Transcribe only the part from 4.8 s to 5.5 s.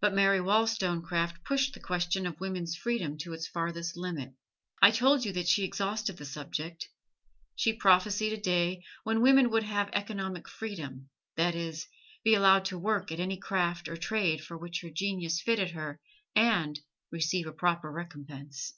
I told you that